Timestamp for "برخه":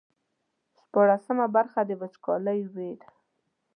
1.55-1.81